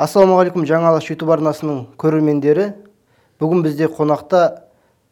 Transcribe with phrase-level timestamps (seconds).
[0.00, 2.70] ассалаумағалейкум жаңа алаш ютуб арнасының көрермендері.
[3.40, 4.62] Бүгін бізде қонақта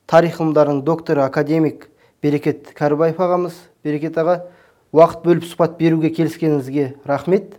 [0.08, 1.90] тарих ғылымдарының докторы академик
[2.24, 3.58] берекет кәрібаев ағамыз.
[3.84, 4.38] Берекет аға
[4.96, 7.58] уақыт бөліп сұхбат беруге келіскеніңізге рахмет.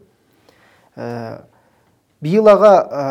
[0.98, 1.46] Ә,
[2.22, 3.06] биыл аға ә,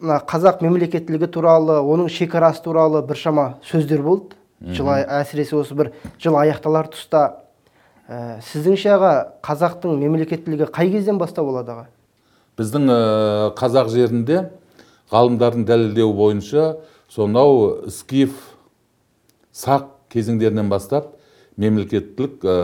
[0.00, 4.40] мына қазақ мемлекеттілігі туралы оның шекарасы туралы біршама сөздер болды.
[4.60, 7.44] Жыл әсіресе осы бір жыл аяқталар тұста.
[8.08, 9.14] Ә, сіздіңше аға
[9.44, 11.88] қазақтың мемлекеттілігі қай кезден бастау болады аға?
[12.58, 12.98] Біздің э,
[13.58, 14.44] қазақ жерінде
[15.12, 16.64] ғалымдардың дәлелдеуі бойынша
[17.10, 18.34] сонау скиф
[19.52, 21.14] сақ кезеңдерінен бастап
[21.60, 22.56] мемлекеттілік э,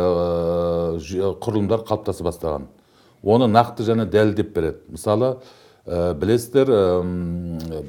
[1.43, 2.67] құрылымдар қалыптаса бастаған.
[3.23, 4.83] Оны нақты және дәлелдеп береді.
[4.89, 5.37] Мысалы
[5.87, 6.73] э, білесіздер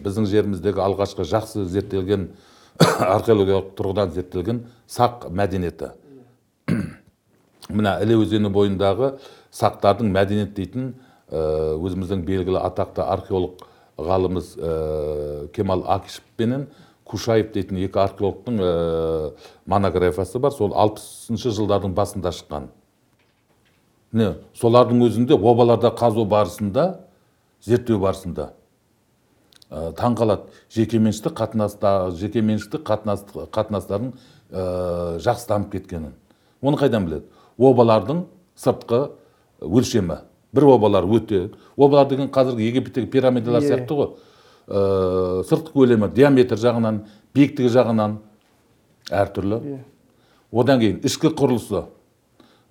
[0.03, 2.30] біздің жеріміздегі алғашқы жақсы зерттелген
[3.17, 5.94] археологиялық тұрғыдан зерттелген сақ мәдениеті.
[7.67, 9.17] Мына іле өзені бойындағы
[9.52, 10.94] сақтардың мәдениет дейтін
[11.31, 13.63] өзіміздің белгілі атақты археолог
[13.98, 16.67] ғалымыз э, кемал акишев пенен
[17.08, 19.31] кушаев дейтін екі археологтың э,
[19.66, 20.52] монографиясы бар.
[20.52, 22.70] Сол алпысыншы жылдардың басында шыққан.
[24.11, 26.88] Міне солардың өзінде обаларда қазу барысында
[27.66, 28.52] зерттеу барысында.
[29.67, 30.48] Ә, таңқалады.
[30.72, 36.14] Жекеменшіктік қатынаста жекеменшіктік қатынас, қатынастардың ә, жақсы дамып кеткенін.
[36.61, 37.28] Оны қайдан біледі?
[37.59, 38.23] Обалардың
[38.55, 39.02] сыртқы
[39.59, 40.22] өлшемі.
[40.53, 44.09] Бір обалар өте обалар деген қазіргі египеттегі пирамидалар сияқты ғой.
[44.67, 47.04] Ә, сыртқы көлемі диаметр жағынан
[47.36, 48.17] биіктігі жағынан
[49.12, 49.80] әртүрлі.
[50.52, 51.86] Одан кейін ішкі құрылысы.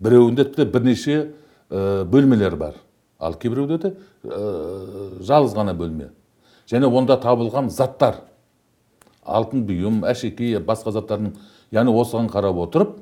[0.01, 1.17] Біреуінде тіпті бірнеше
[1.71, 2.81] ә, бөлмелер бар.
[3.19, 3.93] Ал кейбіреуде де
[4.25, 6.11] ә, жалғыз ғана бөлме.
[6.69, 8.23] Және онда табылған заттар.
[9.25, 11.33] Алтын бұйым әшекей басқа заттардың
[11.75, 12.97] яғни осыған қарап отырып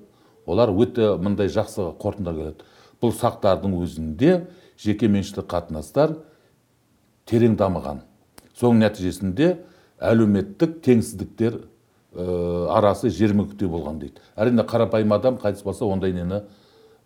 [0.47, 2.69] олар өте мындай жақсы қорытынды келеді.
[3.03, 4.37] Бұл сақтардың өзінде
[4.81, 6.17] жеке меншікті қатынастар
[7.29, 8.03] терең дамыған.
[8.59, 9.55] Соның нәтижесінде
[10.03, 11.61] әлеуметтік теңсіздіктер
[12.15, 12.27] ә,
[12.75, 14.23] арасы жермүктей болған дейді.
[14.37, 16.43] Әрине қарапайым адам қайтыс болса ондай нені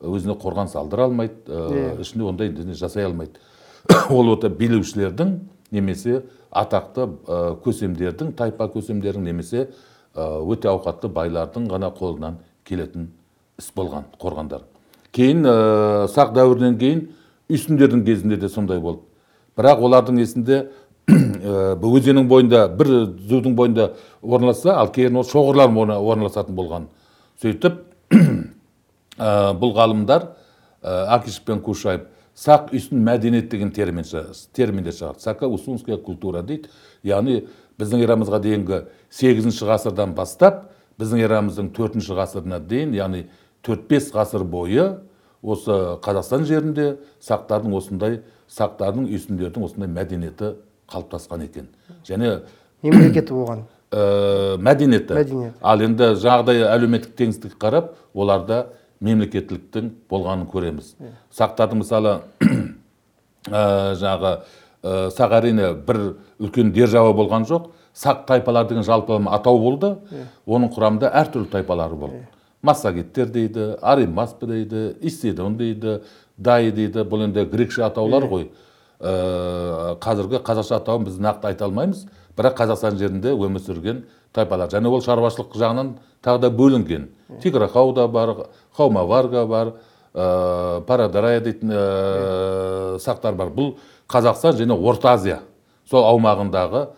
[0.00, 3.40] өзіне қорған салдыра алмайды ә, ішінде ондай не жасай алмайды.
[4.10, 5.38] Ол ота билеушілердің
[5.70, 9.68] немесе атақты ә, көсемдердің тайпа көсемдердің немесе
[10.14, 13.10] ә, өте ауқатты байлардың ғана қолынан келетін
[13.58, 14.66] іс болған қорғандар.
[15.12, 15.54] Кейін ә,
[16.12, 17.06] сақ дәуірінен кейін
[17.48, 19.02] үйсіндердің кезінде де сондай болды.
[19.58, 20.60] Бірақ олардың есінде
[21.82, 22.92] бұл өзеннің бойында бір
[23.28, 23.92] зүдің бойында
[24.22, 26.88] орналасса ал кейін ол шоғырлар орна- орналасатын болған.
[27.42, 27.80] Сөйтіп
[28.12, 30.28] ә, бұл ғалымдар
[30.82, 32.06] ә, акишев пен кушаев
[32.38, 34.04] сақ үйсін мәдениет деген термин
[34.54, 35.22] терминді шығарды.
[35.22, 36.68] Сака усунская культура дейді.
[37.02, 37.46] Яғни
[37.80, 40.68] біздің эрамызға дейінгі сегізінші ғасырдан бастап
[41.00, 43.24] біздің эрамыздың төртінші ғасырына дейін яғни
[43.66, 44.88] төрт бес ғасыр бойы
[45.42, 50.54] осы қазақстан жерінде сақтардың осындай сақтардың үйсіндердің осындай мәдениеті
[50.90, 51.68] қалыптасқан екен.
[52.06, 52.40] Және
[52.82, 53.64] мемлекеті болған.
[53.90, 55.14] Ә, мәдениеті.
[55.14, 55.58] Мәдениет.
[55.62, 58.66] ал енді жаңағыдай әлеуметтік теңсіздікке қарап оларда
[59.00, 60.94] мемлекеттіліктің болғанын көреміз.
[61.32, 62.16] Сақтардың мысалы
[63.48, 64.32] ә, жаңағы
[64.82, 66.02] ә, сақ әрине бір
[66.40, 67.70] үлкен держава болған жоқ.
[67.94, 69.94] Сақ тайпалар деген жалпы атау болды.
[70.46, 72.26] Оның құрамында әртүрлі тайпалары болды.
[72.62, 76.00] Массагеттер дейді аримаспы дейді исседон дейді
[76.36, 78.48] дай дейді бұл енді грекше атаулар ғой
[78.98, 82.00] Ә, қазіргі қазақша атауын біз нақты айта алмаймыз
[82.34, 84.00] бірақ қазақстан жерінде өмір сүрген
[84.34, 87.04] тайпалар және ол шаруашылық жағынан тағы да бөлінген
[87.38, 88.32] тиграхау да бар
[88.74, 89.70] хаумаварга бар
[90.14, 93.76] ә, парадарая дейтін ә, сақтар бар бұл
[94.10, 95.38] қазақстан және орта азия
[95.86, 96.88] сол аумағындағы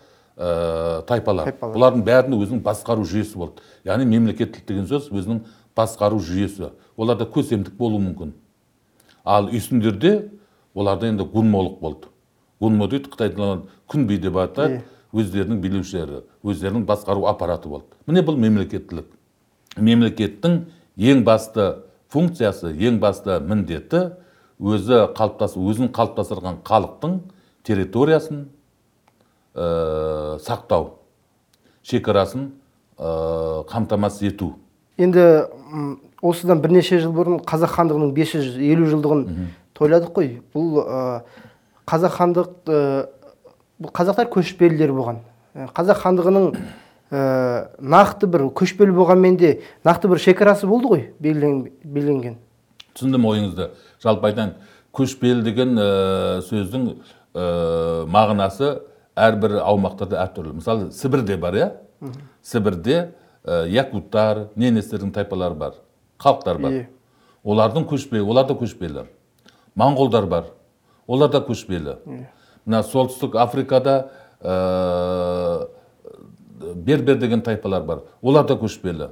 [0.41, 1.53] ә, тайпалар.
[1.61, 3.65] Бұлардың бәрінің өзінің басқару жүйесі болды.
[3.85, 5.43] Яғни мемлекеттілік деген сөз өзінің
[5.77, 6.73] басқару жүйесі.
[6.97, 8.33] Оларда көсемдік болуы мүмкін.
[9.25, 10.31] Ал үйсіндерде
[10.75, 12.09] оларда енді гунмолық болды.
[12.61, 14.83] Гунмо дейді қытай тілінен күнби деп атайды.
[15.13, 17.97] Өздерінің билеушілері өздерінің басқару аппараты болды.
[18.07, 19.09] Міне бұл мемлекеттілік.
[19.77, 20.61] Мемлекеттің
[20.97, 21.67] ең басты
[22.13, 24.05] функциясы ең басты міндеті
[24.61, 27.19] өзі қалыптас өзін қалыптастырған халықтың
[27.67, 28.45] территориясын
[29.55, 30.91] ә, сақтау
[31.83, 32.51] шекарасын
[32.99, 34.55] ә, қамтамасыз ету.
[35.01, 35.25] Енді
[36.23, 39.23] осыдан бірнеше жыл бұрын қазақ хандығының 550 жылдығын
[39.79, 40.29] тойладық қой.
[40.55, 41.01] Бұл ә,
[41.89, 42.83] қазақ хандық ә,
[43.81, 45.23] бұл қазақтар көшпелілер болған.
[45.75, 46.51] Қазақ хандығының
[47.11, 47.23] ә,
[47.81, 49.55] нақты бір көшпелі болғанмен де
[49.89, 52.37] нақты бір шекарасы болды ғой белгілен- белгіленген.
[52.95, 53.71] Түсіндім ойыңызды.
[54.05, 54.53] Жалпы айтайын
[54.93, 55.89] көшпелі деген ә,
[56.45, 56.87] сөздің
[57.35, 58.83] ә, мағынасы
[59.17, 60.57] әрбір аумақтарда әртүрлі.
[60.61, 61.69] Мысалы сібірде бар иә?
[62.43, 63.13] Сібірде
[63.45, 65.75] ә, якуттар ненестердің тайпалары бар
[66.21, 66.73] халықтар бар.
[66.73, 66.89] Иә.
[67.45, 69.07] олардың көшпелі олар да көшпелі.
[69.77, 70.51] Моңғолдар бар
[71.07, 71.97] олар да көшпелі.
[72.67, 74.11] Мына солтүстік африкада
[74.41, 75.69] ә,
[76.75, 79.11] бербер деген тайпалар бар олар да көшпелі.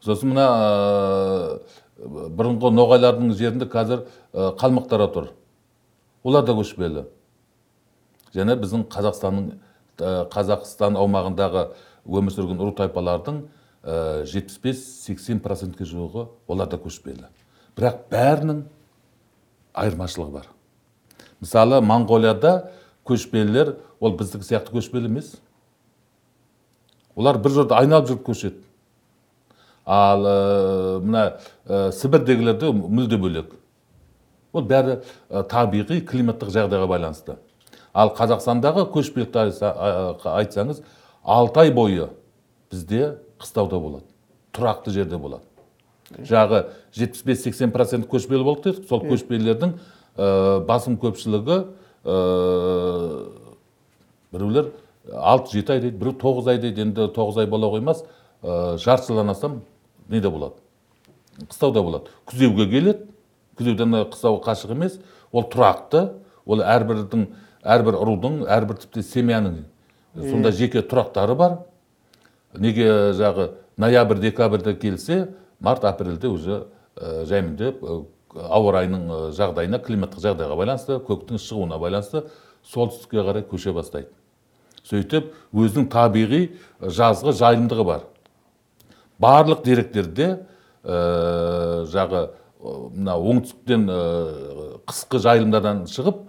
[0.00, 1.60] Сосын мына ә,
[1.98, 5.30] бұрынғы ноғайлардың жерінде қазір ә, қалмақтар тұр
[6.24, 7.04] олар да көшпелі.
[8.34, 9.52] Және біздің қазақстанның
[9.98, 11.68] ә, қазақстан аумағындағы
[12.08, 13.42] өмір сүрген ру тайпалардың
[14.28, 17.28] жетпіс бес сексен процентке жуығы олар да көшпелі.
[17.78, 18.64] Бірақ бәрінің
[19.78, 20.48] айырмашылығы бар.
[21.40, 22.72] Мысалы моңғолияда
[23.06, 25.36] көшпелілер ол біздікі сияқты көшпелі емес.
[27.14, 28.64] Олар бір жерде айналып жүріп көшеді.
[29.86, 30.36] Ал ә,
[31.00, 31.22] мына
[31.64, 33.54] ә, сібірдегілерде мүлде бөлек.
[34.52, 34.98] Ол бәрі
[35.30, 37.38] ә, табиғи климаттық жағдайға байланысты.
[37.98, 39.42] Ал қазақстандағы көшпелікті
[40.30, 40.82] айтсаңыз
[41.24, 42.10] алты ай бойы
[42.70, 44.06] бізде қыстауда болады
[44.58, 45.42] тұрақты жерде болады.
[46.24, 46.64] Жағы
[46.96, 48.88] 75-80 процент көшпелі болды дедік.
[48.88, 49.74] Сол көшпелілердің
[50.16, 51.58] ә, басым көпшілігі
[52.04, 52.14] ә,
[54.32, 54.70] біреулер
[55.12, 56.86] алты жеті ай дейді біреу тоғыз ай дейді.
[56.88, 58.04] Енді тоғыз ай бола қоймас
[58.42, 59.60] ә, жарты жылдан астам
[60.08, 60.56] неде болады?
[61.44, 62.14] Қыстауда болады.
[62.26, 63.10] Күзеуге келеді.
[63.58, 64.98] Күзеуден қыстауға қашық емес.
[65.32, 66.08] Ол тұрақты.
[66.48, 67.28] Ол әрбірдің
[67.68, 69.58] әрбір рудың әрбір тіпті семьяның
[70.16, 71.58] сонда жеке тұрақтары бар.
[72.56, 75.28] Неге жағы ноябрь декабрьде келсе
[75.60, 76.66] март апрельде уже
[76.96, 78.04] ә, жаймендеп ә,
[78.34, 82.24] ауа райының жағдайына климаттық жағдайға байланысты көктің шығуына байланысты
[82.64, 84.08] солтүстікке қарай көше бастайды.
[84.88, 86.42] Сөйтіп өзінің табиғи
[86.80, 88.06] жазғы жайылымдығы бар.
[89.20, 90.38] Барлық деректерде
[90.82, 92.30] ә, жағы
[92.62, 94.00] мына оңтүстіктен ә,
[94.88, 96.24] қысқы жайылымдардан шығып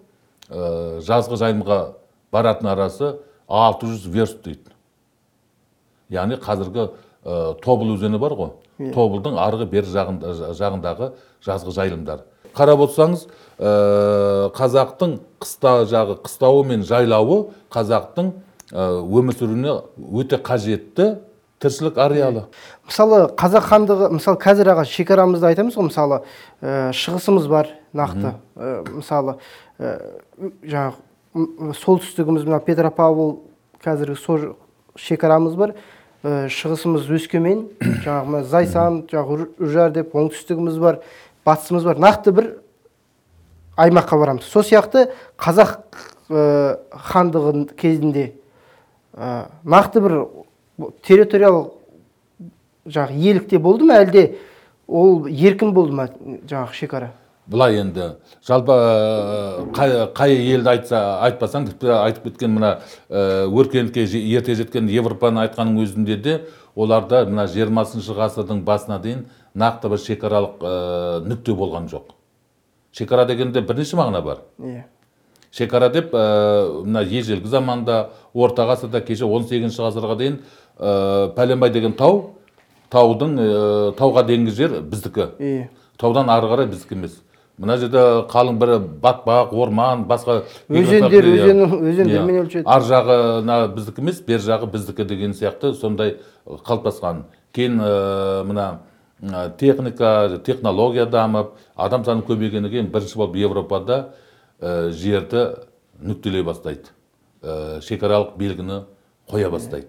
[0.49, 1.79] ә, жазғы жайылымға
[2.33, 3.13] баратын арасы
[3.47, 4.73] 600 верст дейді.
[6.09, 8.51] Яғни қазіргі ә, тобыл өзені бар ғой.
[8.79, 8.93] Yeah.
[8.95, 11.09] тобылдың арғы бер жағында, жағындағы
[11.43, 12.21] жазғы жайылымдар.
[12.55, 13.25] Қарап отырсаңыз
[13.59, 13.71] ә,
[14.55, 18.31] қазақтың қыста жағы қыстауы мен жайлауы қазақтың
[18.71, 21.09] өмір сүруіне өте қажетті
[21.59, 22.45] тіршілік ареалы.
[22.87, 26.21] Мысалы қазақ хандығы мысалы қазір аға шекарамызды айтамыз ғой мысалы
[26.61, 28.31] ә, шығысымыз бар нақты.
[28.55, 29.35] Ә, мысалы
[29.75, 30.21] ә,
[30.63, 33.39] жаңағы солтүстігіміз мына петропавл
[33.83, 34.45] қазіргі сол
[34.99, 35.75] шекарамыз бар.
[36.23, 37.67] Ә, шығысымыз өскемен
[38.03, 40.99] жаңағы мына зайсан жаңағы үржар деп оңтүстігіміз бар
[41.47, 41.99] батысымыз бар.
[42.01, 42.49] Нақты бір
[43.79, 44.47] аймаққа барамыз.
[44.49, 45.07] Сол сияқты
[45.39, 45.77] қазақ
[46.29, 48.33] ә, хандығы кезінде
[49.15, 50.17] ә, нақты бір
[51.07, 51.75] территориялық
[52.89, 54.33] жаңағы иелікте болды ма әлде?
[54.87, 57.13] Ол еркін болды ма жаңағы шекара?
[57.49, 58.13] Былай енді.
[58.45, 58.75] Жалпы
[59.73, 62.71] қай, қай елді айтса айтпасаң тіпті айтып кеткен мына
[63.09, 66.35] өркениетке ерте жеткен европаны айтқанның өзінде де
[66.75, 69.25] оларда мына жиырмасыншы ғасырдың басына дейін
[69.57, 70.73] нақты бір шекаралық ә,
[71.25, 72.13] нүкте болған жоқ.
[72.93, 74.43] Шекара дегенде бірнеше мағына бар.
[74.59, 74.83] Иә.
[75.51, 80.39] Шекара деп ә, мына ежелгі заманда орта ғасырда кеше 18 ғасырға дейін
[80.77, 82.35] ә, пәленбай деген тау
[82.93, 83.49] таудың ә,
[83.97, 85.31] тауға дейінгі жер біздікі.
[85.39, 85.67] Иә.
[85.97, 87.19] Таудан ары қарай біздікі емес.
[87.59, 88.01] Мына жерде
[88.31, 94.39] қалың бір батпақ орман басқа өзендер өзен өзендермен өлшеді ар жағы мына біздікі емес бер
[94.39, 96.15] жағы біздікі деген сияқты сондай
[96.47, 97.25] қалыптасқан.
[97.53, 97.81] Кейін
[98.47, 98.79] мына
[99.59, 104.13] техника технология дамып адам саны көбейгеннен кейін бірінші болып европада
[104.61, 105.65] жерді
[105.99, 106.93] нүктелей бастайды.
[107.43, 108.83] Шекаралық белгіні
[109.29, 109.87] қоя бастайды.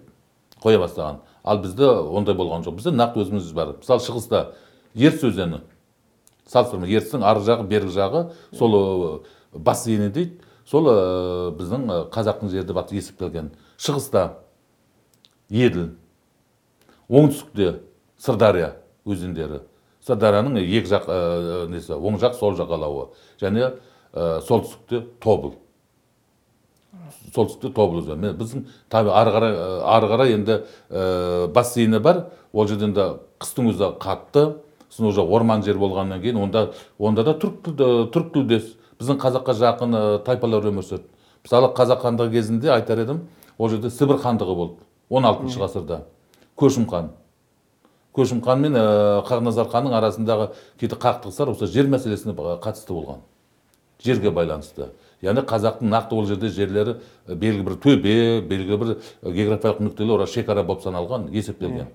[0.61, 1.21] Қоя бастаған.
[1.43, 2.75] Ал бізде ондай болған жоқ.
[2.81, 3.75] Бізде нақты өзіміз бар.
[3.79, 4.45] Мысалы шығыста
[4.95, 5.61] ертіс өзені.
[6.51, 8.25] Салыстырма ертістің арғы жағы бергі жағы
[8.57, 10.41] сол бассейні дейді.
[10.67, 10.85] Сол
[11.57, 13.49] біздің қазақтың жері деп есептелген
[13.81, 14.27] шығыста
[15.49, 15.89] еділ
[17.09, 17.81] оңтүстікте
[18.21, 19.63] сырдария өзендері.
[20.05, 21.09] Сырдарияның екі жақ
[21.73, 23.09] несі оң жақ сол жағалауы
[23.41, 23.73] және
[24.13, 25.57] солтүстікте тобыл.
[27.33, 28.31] Солтүстікте тобыл өзені.
[28.37, 29.57] Біздің таби ары қарай
[29.97, 30.61] ары қарай енді
[31.51, 32.27] бассейні бар.
[32.53, 33.09] Ол жерден де
[33.41, 34.61] қыстың өзі қатты.
[34.91, 37.71] Сосын уже орман жер болғаннан кейін онда онда да түрік
[38.11, 41.07] түрік тілдес біздің қазаққа жақын тайпалар өмір сүрді.
[41.43, 43.23] Мысалы қазақ хандығы кезінде айтар едім
[43.57, 46.01] ол жерде сібір хандығы болды 16 алтыншы ғасырда.
[46.59, 47.11] Көшім хан.
[48.13, 48.75] Көшім хан мен
[49.25, 53.23] хақназар ханның арасындағы кейде қақтығыстар осы жер мәселесіне қатысты болған.
[54.03, 54.91] Жерге байланысты.
[55.21, 58.93] Яғни қазақтың нақты ол жерде жерлері белгілі бір төбе белгілі бір
[59.23, 61.87] географиялық нүктелер шекара болып саналған есептелген.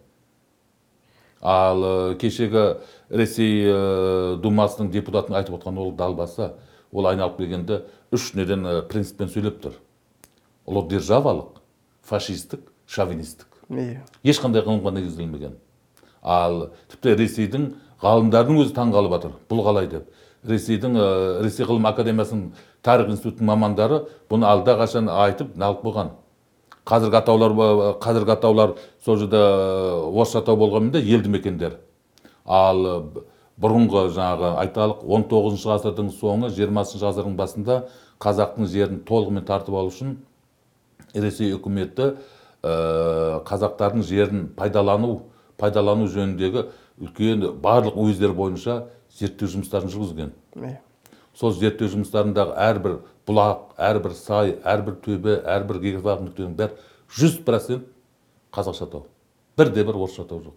[1.42, 2.78] Ал кешегі
[3.10, 3.66] ресей
[4.42, 6.54] думасының депутатының айтып отқан ол далбаса
[6.92, 9.76] ол айналып келгенде үш неден принциппен сөйлеп тұр.
[10.66, 11.60] Ұлы державалық
[12.02, 13.46] фашистік шовинистік.
[13.70, 15.56] Иә ешқандай ғылымға негізделмеген.
[16.22, 19.36] Ал тіпті ресейдің ғалымдарының өзі таң қалып жатыр.
[19.50, 20.08] Бұл қалай деп.
[20.46, 20.98] Ресейдің
[21.42, 22.52] ресей ғылым академиясының
[22.82, 26.12] тарих институтының мамандары бұны алда қашан айтып налып қойған.
[26.86, 27.54] Қазіргі атаулар
[28.02, 31.78] қазіргі атаулар сол жерде орысша атау болғанмен де елді мекендер
[32.46, 33.10] ал
[33.60, 37.82] бұрынғы жаңағы айталық 19 ғасырдың соңы 20 ғасырдың басында
[38.22, 40.16] қазақтың жерін толығымен тартып алу үшін
[41.14, 42.12] ресей үкіметі
[42.62, 45.22] қазақтардың жерін пайдалану
[45.58, 46.66] пайдалану жөніндегі
[47.00, 48.84] үлкен барлық уездер бойынша
[49.18, 50.32] зерттеу жұмыстарын жүргізген.
[51.36, 56.80] Сол зерттеу жұмыстарындағы әрбір бұлақ әрбір сай әрбір төбе әрбір географиялық нүктенің бәрі
[57.18, 57.90] жүз процент
[58.54, 59.06] қазақша атау
[59.56, 60.54] бірде бір орысша атау жоқ.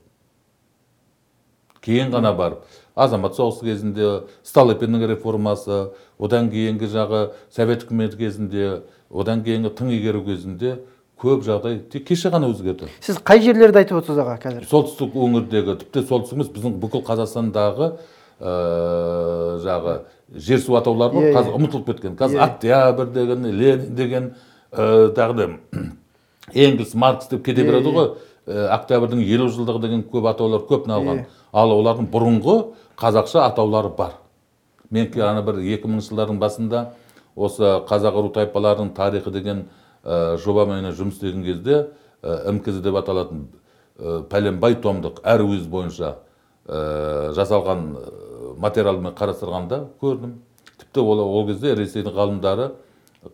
[1.80, 2.64] Кейін ғана барып
[2.96, 4.08] азамат соғысы кезінде
[4.44, 7.22] столыпиннің реформасы одан кейінгі жағы
[7.56, 8.66] совет үкіметі кезінде
[9.10, 10.82] одан кейінгі тың игеру кезінде
[11.20, 12.92] көп жағдай тек кеше ғана өзгерді.
[13.00, 14.68] Сіз қай жерлерді айтып отырсыз аға қазір?
[14.68, 17.90] Солтүстік өңірдегі тіпті солтүстік емес біздің бүкіл қазақстандағы
[18.40, 18.54] ә,
[19.64, 19.96] жағы
[20.36, 21.58] жер су атаулары бар Иә, қазір иә.
[21.60, 22.44] ұмытылып кеткен қазір Иә.
[22.46, 24.34] октябрь деген ленин деген
[24.72, 25.50] ә, тағы да
[26.54, 28.12] энгельс маркс деп кете береді ғой
[28.50, 31.26] Ә, октябрьдің елу жылдығы деген көп атаулар көп налған Иә.
[31.54, 32.56] ал олардың бұрынғы
[32.98, 34.16] қазақша атаулары бар
[34.90, 36.94] мен ана бір 2000 жылдардың басында
[37.36, 39.68] осы қазақ ру тайпаларының тарихы деген
[40.04, 41.90] ә, жобамен жұмыс істеген кезде
[42.24, 43.48] ә, мкз деп аталатын
[44.00, 46.16] ә, пәленбай томдық әр уез бойынша
[46.66, 47.86] ә, жасалған
[48.60, 50.36] материалмен қарастырғанда көрдім.
[50.80, 52.72] Тіпті ол, ол кезде ресейдің ғалымдары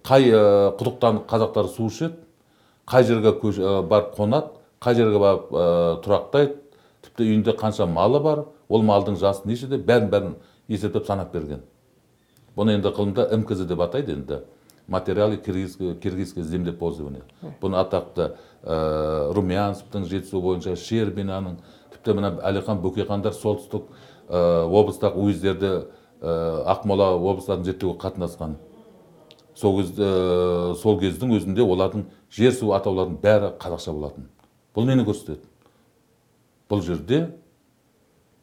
[0.05, 0.43] қай ә,
[0.77, 2.17] құдықтан қазақтар су ішеді
[2.89, 5.65] қай жерге ә, барып қонады қай жерге барып ә,
[6.05, 6.57] тұрақтайды
[7.05, 10.35] тіпті үйінде қанша малы бар ол малдың жасы нешеде бәрін бәрін
[10.67, 11.61] есептеп санап берген.
[12.57, 14.41] Бұны енді ғылымда мкз деп атайды енді.
[14.87, 17.23] Материалы киргизское землепользование.
[17.61, 21.57] Бұны атақты ә, румянцевтің жетісу бойынша щербинаның
[21.93, 23.89] тіпті мына әлихан бөкейхандар солтүстік
[24.29, 25.71] облыстағы уездерді
[26.21, 28.55] ә, ақмола облыстарын зерттеуге қатынасқан.
[29.55, 30.09] Сол кезде
[30.81, 34.29] сол кездің өзінде олардың жер су атауларының бәрі қазақша болатын.
[34.75, 35.45] Бұл нені көрсетеді?
[36.69, 37.21] Бұл жерде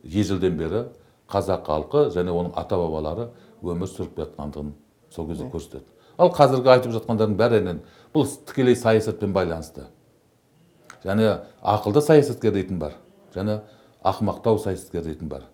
[0.02, 0.86] ежелден бері
[1.28, 3.28] қазақ халқы және оның ата бабалары
[3.62, 4.72] өмір сүріп жатқандығын
[5.10, 5.88] сол кезде көрсетеді.
[6.18, 7.78] Ал қазіргі айтып жатқандардың бәрі
[8.14, 9.88] бұл тікелей саясатпен байланысты.
[11.04, 12.94] Және ақылды саясаткер дейтін бар
[13.34, 13.60] және
[14.04, 15.48] ақымақтау саясаткер дейтін бар.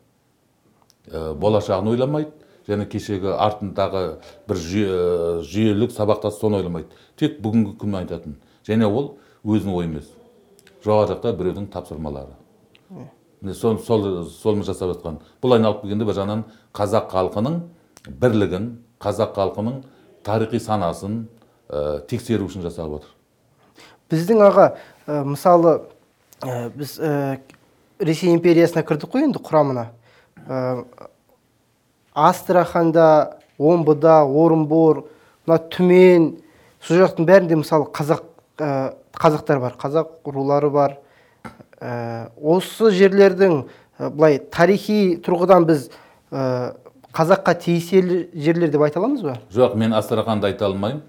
[1.13, 2.31] Ә, болашағын ойламайды
[2.69, 6.89] және кешегі артындағы бір жүйе- жүйелік сабақтас соны ойламайды.
[7.17, 8.37] Тек бүгінгі күнін айтатын.
[8.67, 10.11] Және ол өзінің ойы емес.
[10.85, 12.37] Жоғары жақта біреудің тапсырмалары.
[13.41, 15.21] Міне сол сол солмен жасап жатқан.
[15.43, 17.61] Бұл айналып келгенде бір жағынан қазақ халқының
[18.09, 19.83] бірлігін қазақ халқының
[20.25, 21.29] тарихи санасын
[21.71, 23.13] ә, тексеру үшін жасалып отыр.
[24.11, 24.67] Біздің аға
[25.07, 25.81] ә, мысалы
[26.43, 27.39] ә, біз ә,
[28.01, 29.89] ресей империясына кірдік қой енді құрамына.
[32.15, 35.05] Астраханда омбыда орынбор
[35.47, 36.29] мына түмен
[36.83, 38.23] сол жақтың бәрінде мысалы қазақ
[38.59, 40.97] ә, қазақтар бар қазақ рулары бар.
[41.81, 43.61] Ә, осы жерлердің
[43.99, 45.89] ә, былай тарихи тұрғыдан біз
[46.31, 46.75] ә,
[47.15, 49.39] қазаққа тиесілі жерлер деп айта аламыз ба?
[49.55, 51.03] Жоқ мен астраханды айта алмаймын.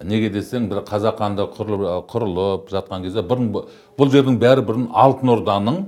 [0.00, 3.66] Неге десең бір қазақ ханды құрылып, құрылып жатқан кезде бұрын бұ-
[4.00, 5.82] бұл жердің бәрі бұрын алтын орданың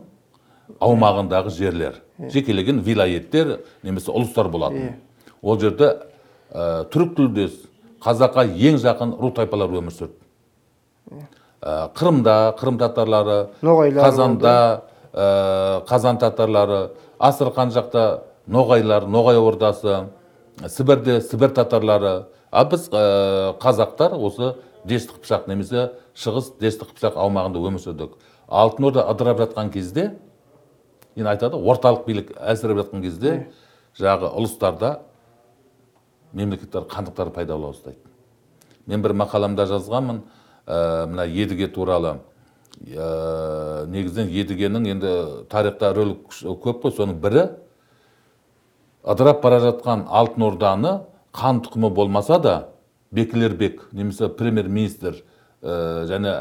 [0.85, 2.03] аумағындағы жерлер.
[2.31, 4.97] Жекелеген вилайеттер немесе ұлыстар болатын.
[5.43, 5.89] Ол жерде
[6.53, 7.55] ә, түрік тілдес
[8.03, 10.19] қазаққа ең жақын ру тайпалар өмір сүрді.
[11.63, 14.55] Ә, қырымда қырым татарлары Ноғайлар қазанда
[15.13, 16.83] ә, қазан татарлары
[17.19, 20.07] астрхан жақта ноғайлар ноғай ордасы
[20.67, 22.27] сібірде сібір татарлары.
[22.51, 28.19] А біз ә, қазақтар осы дешті қыпшақ немесе шығыс дешті қыпшақ аумағында өмір сүрдік.
[28.49, 30.13] Алтын орда ыдырап жатқан кезде
[31.17, 33.33] енді айтады орталық билік әлсіреп жатқан кезде
[33.99, 34.93] жаңағы ұлыстарда
[36.33, 37.99] мемлекеттер хандықтар пайда бола бастайды.
[38.87, 40.23] Мен бір мақаламда жазғанмын
[40.67, 42.19] ә, мына едіге туралы.
[42.83, 45.13] Ә, негізінен едігенің енді
[45.53, 46.97] тарихта рөлі көп қой.
[46.97, 47.45] Соның бірі
[49.05, 50.95] ыдырап бара жатқан алтын орданы
[51.33, 52.57] хан тұқымы болмаса да
[53.13, 55.21] бекілер бек немесе премьер министр
[55.63, 56.33] ә, және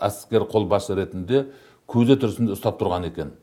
[0.00, 1.46] әскер қолбасшы ретінде
[1.86, 3.34] көзі тірісінде ұстап тұрған екен.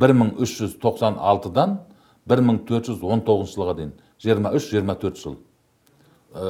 [0.00, 1.78] 1396-дан
[2.30, 3.92] 1419 жылға дейін
[4.24, 5.36] 23-24 жыл.
[6.30, 6.46] Ә,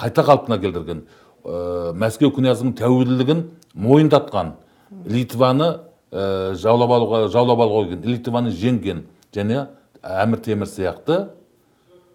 [0.00, 1.04] қайта қалпына келтірген
[1.44, 4.54] ә, мәскеу князінің тәуелділігін мойындатқан
[5.06, 5.68] литваны
[6.10, 9.04] ә, жаулап алуға жаулап алуға келген литваны жеңген
[9.36, 9.66] және
[10.02, 11.20] әмір темір сияқты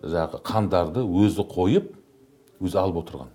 [0.04, 1.92] жаңағы хандарды өзі қойып
[2.62, 3.30] өзі алып отырған.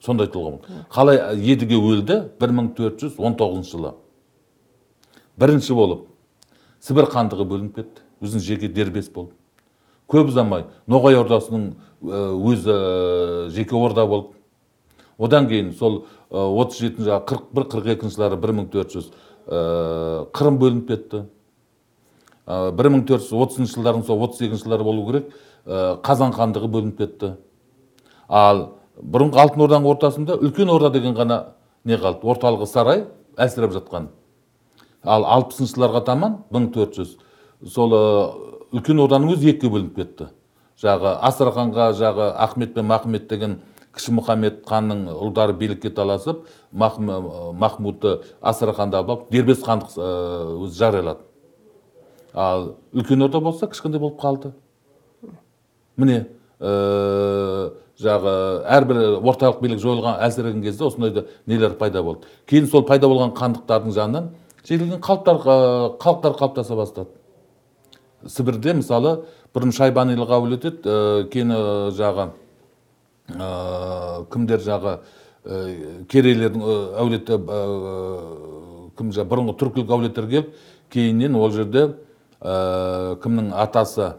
[0.00, 2.22] Сондай тұлға болды қалай едіге өлді?
[2.40, 3.92] 1419 жылы.
[5.40, 6.06] Бірінші болып
[6.84, 8.04] сібір хандығы бөлініп кетті.
[8.20, 9.32] Өзінің жеке дербес болды.
[10.10, 12.76] Көп ұзамай ноғай ордасының өзі
[13.54, 14.36] жеке орда болды.
[15.18, 19.10] Одан кейін сол отыз жетінші қырық бір қырық екінші жылдары бір мың төрт жүз
[20.36, 21.22] қырым бөлініп кетті.
[22.46, 25.32] Бір мың төрт жүз отызыншы жылдардың сол отыз екінші жылдары болу керек
[26.04, 27.34] қазан хандығы бөлініп кетті.
[28.28, 28.66] Ал
[29.00, 31.42] бұрынғы алтын орданың ортасында үлкен орда деген ғана
[31.84, 32.24] не қалды?
[32.24, 33.04] Орталығы сарай
[33.36, 34.08] әлсіреп жатқан.
[35.04, 37.16] Ал алпысыншы жылдарға таман мың төрт жүз.
[37.66, 37.94] Сол
[38.72, 40.30] үлкен орданың өзі екіге бөлініп кетті.
[40.80, 43.58] Жағы астраханға жағы ахмет пен махмет деген
[43.96, 51.24] кіші мұхаммед ханның ұлдары билікке таласып махмудты астраханды алып дербес хандық өзі жариялады.
[52.32, 54.52] Ал үлкен орда болса кішкентай болып қалды.
[55.96, 56.28] Міне
[58.00, 58.34] жағы
[58.70, 62.28] әрбір орталық билік жойылған әлсіреген кезде осындай нелер пайда болды.
[62.46, 64.30] Кейін сол пайда болған хандықтардың жанынан
[64.70, 65.38] жекелеген халықтар
[65.98, 67.08] халықтар қалыптаса бастады.
[68.26, 69.24] Сібірде мысалы
[69.54, 71.54] бұрын шайбанилық әулет еді кейін
[71.96, 72.30] жағы
[74.30, 74.98] кімдер жағы
[76.10, 76.62] керейлердің
[77.02, 77.38] әулеті
[78.98, 80.54] кім жа бұрынғы түркілік әулеттер келіп
[80.92, 81.88] кейіннен ол жерде
[82.40, 84.12] кімнің атасы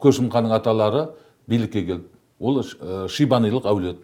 [0.00, 1.06] көшім ханның аталары
[1.46, 2.08] билікке келді.
[2.40, 2.62] Ол
[3.08, 4.02] шибанилық әулет.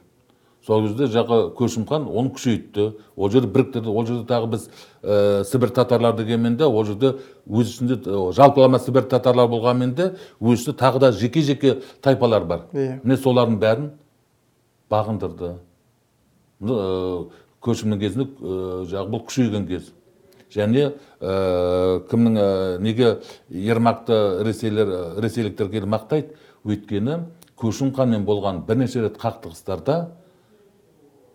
[0.67, 2.91] Сол кезде жағы көшім хан оны күшейтті.
[3.17, 3.89] Ол жерді біріктірді.
[3.89, 4.67] Ол жерде тағы біз
[5.03, 7.15] ә, сібір татарлар дегенмен де ол жерде
[7.49, 7.97] өз ішінде
[8.37, 12.67] жалпылама сібір татарлар болғанмен де өз ішінде тағы да жеке жеке тайпалар бар.
[12.73, 13.01] Иә.
[13.03, 13.89] Міне солардың бәрін
[14.93, 15.55] бағындырды.
[16.61, 17.25] Ә,
[17.65, 19.91] көшімнің кезінде ә, жағы бұл күшейген кез.
[20.53, 20.91] Және
[21.21, 26.35] ә, кімнің ә, неге ермакты ресейлер ресейліктер келіп мақтайды?
[26.69, 27.23] Өйткені
[27.57, 30.11] көшім ханмен болған бірнеше рет қақтығыстарда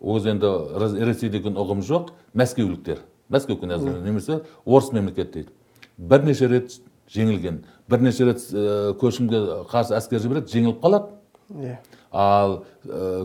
[0.00, 5.50] ол кезде енді ресей деген ұғым жоқ мәскеуліктер мәскеу князі немесе орыс мемлекет дейді
[5.96, 6.78] бірнеше рет
[7.12, 8.42] жеңілген бірнеше рет
[9.00, 11.14] көшімге қарсы әскер жібереді жеңіліп қалады
[11.62, 11.78] иә
[12.12, 12.58] ал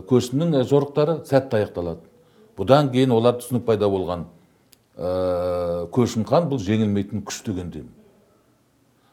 [0.08, 2.06] көшімнің жорықтары сәтті аяқталады
[2.58, 4.26] бұдан кейін олар түсінік пайда болған
[5.94, 7.86] көшім хан бұл жеңілмейтін күш дегендей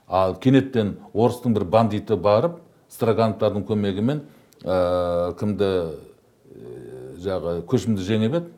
[0.08, 2.60] ал кенеттен орыстың бір бандиті барып
[2.92, 4.22] строгановтардың көмегімен
[5.40, 5.72] кімді
[7.24, 8.52] жағы көшімді жеңіп еді.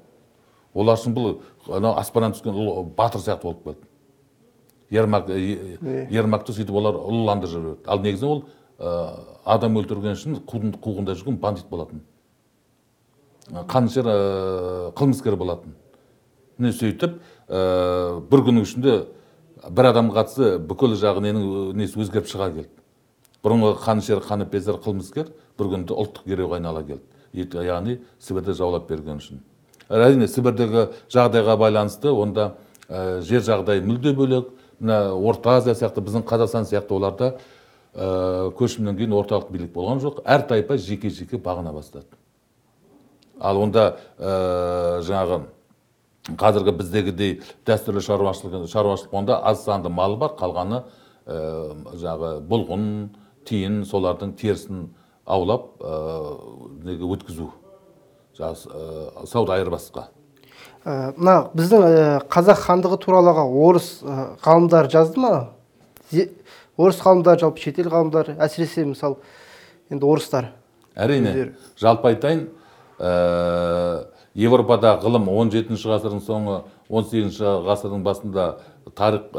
[0.74, 3.88] Олар үшін бұл анау аспаннан түскен ұлы батыр сияқты болып қалды.
[4.92, 8.44] Ермак ермакты сөйтіп олар ұлыландырып жіберді ал негізінен ол
[9.46, 12.02] адам өлтірген үшін қуғында жүрген бандит болатын.
[13.52, 14.08] Қанішер
[14.96, 15.76] қылмыскер болатын.
[16.58, 18.98] Міне сөйтіп бір күннің ішінде
[19.70, 22.70] бір адам қатысы бүкіл жағы ненің несі өзгеріп шыға келді.
[23.44, 27.04] Бұрынғы қанішер қаныпезер қылмыскер бір күнде ұлттық геройға айнала келді.
[27.34, 29.42] Яғни сібірді жаулап берген үшін.
[29.92, 32.54] Әрине сібірдегі жағдайға байланысты онда
[32.90, 34.52] жер жағдайы мүлде бөлек.
[34.82, 37.36] Мына орта азия сияқты біздің қазақстан сияқты оларда
[38.58, 40.24] көшімнен кейін орталық билік болған жоқ.
[40.26, 42.08] Әр тайпа жеке жеке бағына бастады.
[43.40, 45.44] Ал онда жаңағы
[46.38, 50.84] қазіргі біздегідей дәстүрлі шаруашылық шаруашылық онда аз санды малы бар қалғаны
[51.28, 52.86] жаңағы бұлғын
[53.46, 54.88] тиін солардың терісін
[55.26, 55.82] аулап
[56.84, 57.52] неге өткізу?
[58.38, 60.08] Сауда айырбасқа.
[60.86, 63.90] Мына біздің қазақ хандығы туралыға орыс
[64.42, 65.34] ғалымдар жазды ма?
[66.78, 69.16] Орыс ғалымдары жалпы шетел ғалымдары әсіресе мысалы
[69.92, 70.52] енді орыстар.
[70.96, 72.48] Әрине жалпы айтайын
[74.34, 78.46] европада ғылым 17 ғасырдың соңы 18 ғасырдың басында
[78.98, 79.30] тарих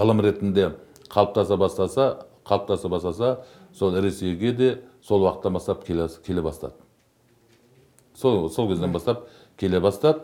[0.00, 0.72] ғылым ретінде
[1.12, 2.08] қалыптаса бастаса
[2.48, 3.36] қалыптаса бастаса
[3.74, 6.74] сол ресейге де сол уақыттан бастап келе, бастады
[8.14, 10.20] сол, сол кезден бастап келе бастады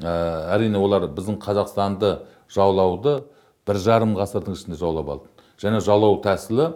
[0.00, 2.18] әрине олар біздің қазақстанды
[2.52, 3.22] жаулауды
[3.66, 5.30] бір жарым ғасырдың ішінде жаулап алды
[5.62, 6.72] және жаулау тәсілі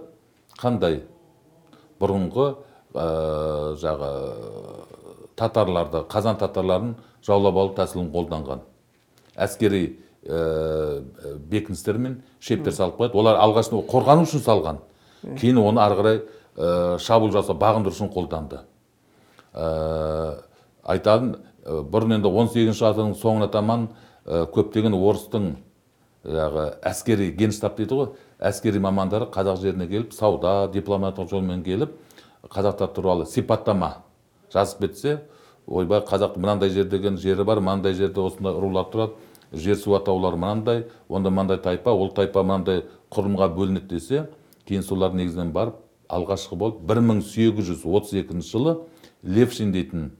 [0.60, 1.02] қандай
[2.00, 2.46] бұрынғы
[2.94, 4.10] ә, жағы
[5.36, 6.94] татарларды қазан татарларын
[7.26, 8.64] жаулап алу тәсілін қолданған
[9.36, 11.02] әскери ә,
[11.50, 14.80] бекіністер мен шептер салып қояды олар алғашында қорғану үшін салған
[15.38, 16.20] кейін оны ары қарай
[16.56, 18.62] ә, шабуыл жасап бағындыру үшін қолданды
[19.54, 20.40] ә,
[20.84, 23.88] айтатын бұрын енді 18 ғасырдың соңына таман
[24.26, 25.54] көптеген орыстың
[26.24, 28.08] жаңағы әскери генштаб дейді ғой
[28.50, 31.94] әскери мамандары қазақ жеріне келіп сауда дипломатиялық жолмен келіп
[32.52, 34.02] қазақтар туралы сипаттама
[34.52, 35.20] жазып кетсе
[35.66, 39.12] ойбай қазақ мынандай жер деген жері бар мынандай жерде осындай рулар тұрады
[39.52, 44.26] жер су атаулары мынандай онда мынандай тайпа ол тайпа мынандай құрымға бөлінеді десе
[44.70, 48.78] кейін солар негізінен барып алғашқы болып 1832 жылы
[49.22, 50.10] левшин дейтін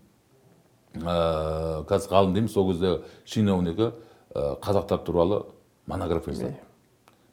[0.94, 3.92] ә, қазір ғалым дейміз сол кезде чиновнигі
[4.34, 5.44] қазақтар туралы
[5.86, 6.58] монография жазды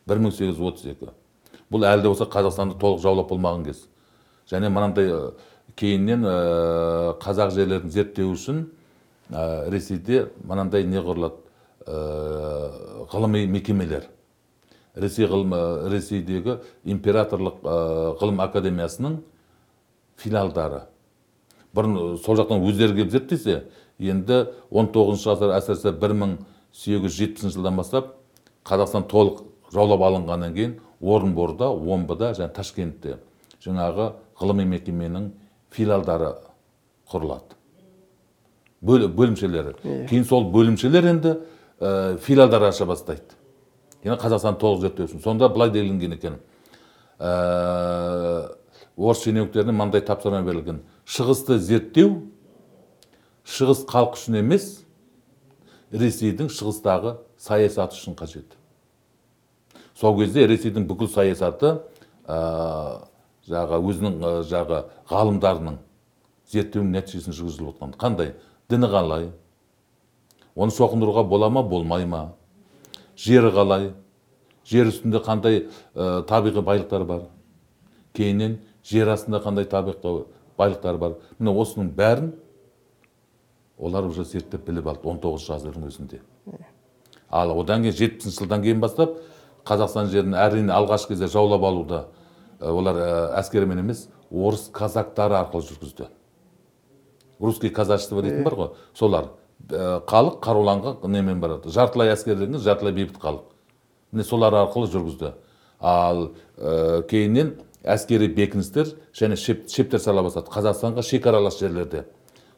[0.08, 1.12] бір мың сегіз жүз отыз екі.
[1.71, 3.84] Бұл әлі де болса қазақстанды толық жаулап болмаған кез.
[4.47, 5.12] Және мынандай
[5.75, 6.23] кейіннен
[7.21, 8.63] қазақ жерлерін зерттеу үшін
[9.73, 11.43] ресейде мынандай не құрылады
[13.12, 14.08] ғылыми мекемелер
[15.01, 17.75] ресей ғылым э, ресейдегі императорлық э,
[18.21, 19.17] ғылым академиясының
[20.17, 20.83] филиалдары.
[21.75, 23.57] Бұрын э, сол жақтан өздері келіп зерттесе
[23.99, 28.15] енді 19 ғасыр әсіресе 1870 жылдан бастап
[28.67, 33.17] қазақстан толық жаулап алынғаннан кейін орынборда омбыда және ташкентте
[33.63, 35.29] жаңағы ғылыми мекеменің
[35.73, 36.33] филиалдары
[37.12, 37.55] құрылады.
[38.83, 39.73] Бөл- бөлімшелері.
[40.10, 41.33] Кейін сол бөлімшелер енді
[41.79, 43.37] ә, филиалдар аша бастайды.
[44.05, 46.38] Яғни қазақстан толық зерттеу үшін сонда былай делінген екен
[47.19, 48.53] ә,
[48.97, 52.12] орыс шенеуніктеріне мынандай тапсырма берілген шығысты зерттеу
[53.47, 54.69] шығыс халық үшін емес
[55.91, 58.57] ресейдің шығыстағы саясаты үшін қажет
[59.97, 61.77] сол кезде ресейдің бүкіл саясаты
[62.27, 63.01] ә,
[63.49, 65.79] жағы өзінің ә, жағы ғалымдарының
[66.51, 68.33] зерттеуінің нәтижесінде жүргізіліп отқан қандай
[68.69, 69.29] діні қалай
[70.55, 72.33] оны шоқындыруға бола ма болмай ма
[73.17, 73.91] жері қалай
[74.67, 77.21] жер үстінде қандай ә, табиғи байлықтар бар?
[78.13, 80.25] Кейіннен жер астында қандай табиғи
[80.58, 81.15] байлықтар бар?
[81.39, 82.34] Міне осының бәрін
[83.77, 86.21] олар уже зерттеп біліп алды 19 ғасырдың өзінде.
[87.30, 89.17] Ал одан кейін жетпісінші жылдан кейін бастап
[89.67, 92.03] қазақстан жерін әрине алғашқы кезде жаулап алуды
[92.60, 93.10] ә, олар ә,
[93.41, 96.08] әскермен емес орыс казактары арқылы жүргізді.
[97.39, 99.30] Русский казачество дейтін бар ғой солар.
[99.67, 101.71] Халық қаруланған немен барады?
[101.73, 103.45] Жартылай әскер деген жартылай бейбіт халық
[104.11, 105.33] міне солар арқылы жүргізді.
[105.79, 110.49] Ал ә, кейіннен әскери бекіністер және шеп, шептер сала бастады.
[110.53, 112.05] Қазақстанға шекаралас жерлерде.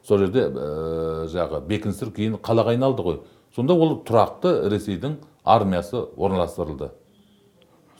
[0.06, 3.18] Сол жерде ә, жағы бекіністер кейін қалаға айналды ғой.
[3.54, 6.92] Сонда ол тұрақты ресейдің армиясы орналастырылды.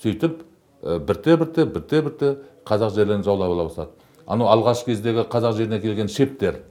[0.02, 0.44] Сөйтіп
[0.82, 2.32] ә, бірте бірте бірте бірте
[2.64, 3.90] қазақ жерлерін жаулап ала бастады.
[4.26, 6.62] Анау алғашқы кездегі қазақ жеріне келген шептер.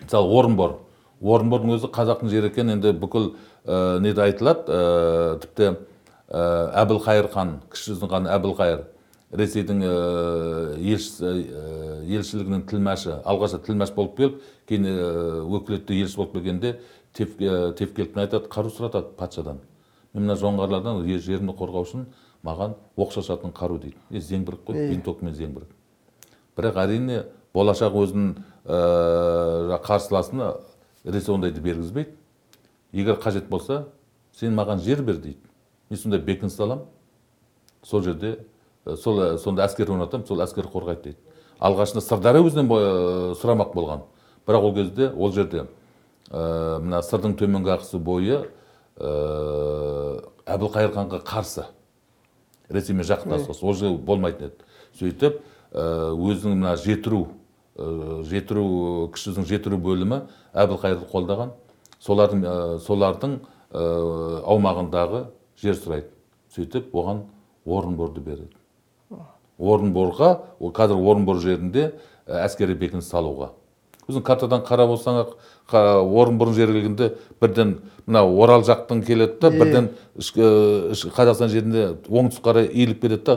[0.00, 0.78] Мысалы орынбор.
[1.22, 2.72] Орынбордың өзі қазақтың жері екен.
[2.74, 3.32] Енді бүкіл
[3.64, 5.68] ә, неде айтылады ә, тіпті
[6.28, 6.42] ә,
[6.82, 8.84] әбілқайыр хан кіші жүздің ханы әбілқайыр
[9.32, 9.92] ресейдің ә,
[10.78, 11.66] елшісі ә,
[12.18, 14.96] елшілігінің тілмәші алғашқы тілмәш болып келіп кейін ә,
[15.58, 16.74] өкілетті елші болып келгенде
[17.14, 19.62] тев, ә, айтады қару сұратады патшадан.
[20.12, 22.08] Мен мына жоңғарлардан жерімді қорғау үшін
[22.44, 23.96] маған оқ шашатын қару дейді.
[24.10, 25.70] Е зеңбірек қой винтовкамен зеңбірек
[26.56, 27.22] бірақ әрине
[27.54, 28.32] болашақ өзінің
[28.66, 30.52] ә, қарсыласына
[31.04, 32.10] ресей ондайды бергізбейді.
[32.92, 33.86] Егер қажет болса
[34.32, 35.38] сен маған жер бер дейді.
[35.90, 36.86] Мен сонда бекініс саламын
[37.82, 38.38] сол жерде
[38.96, 41.18] сол сонда әскер орнатамын сол әскер қорғайды дейді.
[41.60, 42.68] Алғашында сырдария өзінен
[43.38, 44.02] сұрамақ болған.
[44.46, 45.66] Бірақ ол кезде ол жерде
[46.30, 48.40] ә, мына сырдың төменгі ағысы бойы
[48.98, 49.12] ә,
[50.46, 51.68] әбілқайыр ханға қарсы
[52.68, 54.66] ресеймен жақындасқысы ол жерде болмайтын еді.
[54.98, 55.38] Сөйтіп
[55.72, 57.28] ә, өзінің мына жетіру
[57.76, 61.54] жетіру кіші жүздің жетіру бөлімі әбілқайырды қолдаған.
[62.02, 62.54] Солардың ә,
[62.84, 63.38] солардың
[63.72, 63.84] ә,
[64.44, 65.24] аумағындағы
[65.62, 66.10] жер сұрайды.
[66.52, 67.24] Сөйтіп оған
[67.64, 68.52] орынборды береді.
[69.58, 71.92] Орынборға ол қазір орынбор жерінде
[72.26, 73.52] әскери бекініс салуға.
[74.10, 75.20] Өзің картадан қарап olсаң
[75.70, 83.04] орынбор жері келгенде бірден мына орал жақтан келеді да бірден қазақстан жерінде оңтүстікке қарай иіліп
[83.04, 83.36] кетеді да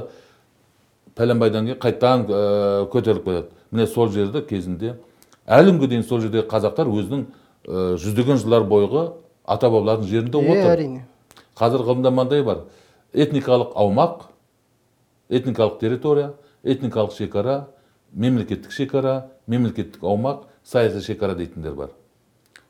[1.16, 4.96] пәленбайдан кейін қайтадан ә, көтеріліп кетеді міне сол жерді кезінде
[5.48, 7.26] әлі күнге дейін сол жердегі қазақтар өзінің
[7.68, 9.06] ә, жүздеген жылдар бойғы
[9.46, 10.72] ата бабалардың жерінде отыр.
[10.74, 11.04] әрине.
[11.56, 12.66] Қазір ғылымда мынандай бар.
[13.14, 14.28] Этникалық аумақ
[15.30, 17.68] этникалық территория этникалық шекара
[18.14, 21.90] мемлекеттік шекара мемлекеттік аумақ саяси шекара дейтіндер бар.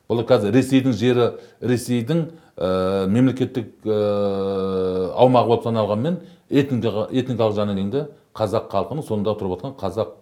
[0.09, 1.31] Бұл қазір ресейдің жері
[1.61, 2.27] ресейдің
[2.57, 7.81] ә, мемлекеттік ә, аумағы болып саналғанмен этникалық, этникалық жағынан
[8.35, 10.13] қазақ халқының сонда тұрып жатқан қазақ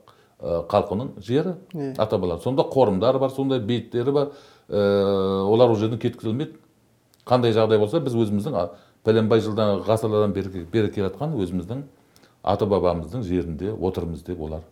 [0.43, 1.55] халқының жері
[1.97, 4.31] ата бабалар сонда қорымдары бар сондай бейіттері бар.
[4.69, 4.79] Ә,
[5.47, 6.57] олар ол жерден кеткізілмейді.
[7.27, 8.57] Қандай жағдай болса біз өзіміздің
[9.03, 11.83] пәленбай жылдан ғасырлардан бері, бері келе жатқан өзіміздің
[12.43, 14.63] ата бабамыздың жерінде отырмыз деп олар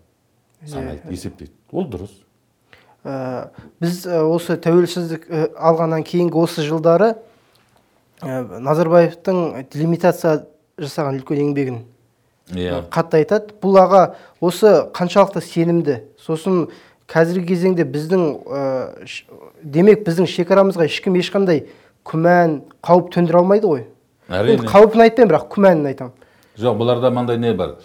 [0.68, 1.54] санайды есептейді.
[1.72, 2.12] Ол дұрыс.
[3.04, 3.50] Ә,
[3.80, 7.16] біз осы тәуелсіздік ә, алғаннан кейінгі осы жылдары
[8.22, 10.46] ә, назарбаевтың делимитация
[10.80, 11.82] жасаған үлкен еңбегін
[12.56, 12.82] иә.
[12.92, 13.54] Қатты айтады.
[13.62, 14.02] Бұл аға
[14.42, 16.02] осы қаншалықты сенімді.
[16.20, 16.68] Сосын
[17.12, 19.26] қазіргі кезеңде біздің ә, ш-
[19.64, 21.66] демек біздің шекарамызға ешкім ешқандай
[22.08, 23.84] күмән қауіп төндіре алмайды ғой.
[24.30, 26.14] Енді әрине қаупін айтпаймын бірақ күмәнін айтамын.
[26.62, 27.76] Жоқ бұларда мынандай не бар?